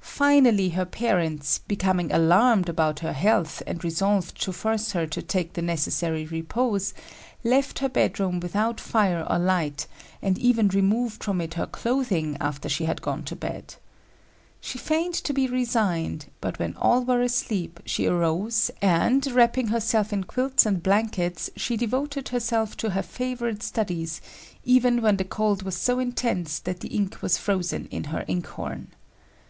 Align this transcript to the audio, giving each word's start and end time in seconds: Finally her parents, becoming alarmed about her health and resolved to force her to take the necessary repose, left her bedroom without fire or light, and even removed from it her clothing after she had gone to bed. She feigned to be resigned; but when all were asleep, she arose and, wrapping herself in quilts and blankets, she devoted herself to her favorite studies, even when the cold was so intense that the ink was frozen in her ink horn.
Finally 0.00 0.70
her 0.70 0.86
parents, 0.86 1.58
becoming 1.58 2.10
alarmed 2.10 2.66
about 2.66 3.00
her 3.00 3.12
health 3.12 3.62
and 3.66 3.84
resolved 3.84 4.40
to 4.40 4.50
force 4.50 4.92
her 4.92 5.06
to 5.06 5.20
take 5.20 5.52
the 5.52 5.60
necessary 5.60 6.24
repose, 6.24 6.94
left 7.44 7.80
her 7.80 7.88
bedroom 7.90 8.40
without 8.40 8.80
fire 8.80 9.26
or 9.28 9.38
light, 9.38 9.86
and 10.22 10.38
even 10.38 10.68
removed 10.68 11.22
from 11.22 11.42
it 11.42 11.52
her 11.52 11.66
clothing 11.66 12.38
after 12.40 12.70
she 12.70 12.86
had 12.86 13.02
gone 13.02 13.22
to 13.22 13.36
bed. 13.36 13.74
She 14.62 14.78
feigned 14.78 15.12
to 15.12 15.34
be 15.34 15.46
resigned; 15.46 16.30
but 16.40 16.58
when 16.58 16.74
all 16.78 17.04
were 17.04 17.20
asleep, 17.20 17.78
she 17.84 18.06
arose 18.06 18.70
and, 18.80 19.26
wrapping 19.30 19.66
herself 19.66 20.10
in 20.10 20.24
quilts 20.24 20.64
and 20.64 20.82
blankets, 20.82 21.50
she 21.54 21.76
devoted 21.76 22.30
herself 22.30 22.78
to 22.78 22.88
her 22.88 23.02
favorite 23.02 23.62
studies, 23.62 24.22
even 24.64 25.02
when 25.02 25.18
the 25.18 25.24
cold 25.24 25.64
was 25.64 25.76
so 25.76 25.98
intense 25.98 26.60
that 26.60 26.80
the 26.80 26.88
ink 26.88 27.20
was 27.20 27.36
frozen 27.36 27.88
in 27.90 28.04
her 28.04 28.24
ink 28.26 28.46
horn. 28.46 28.88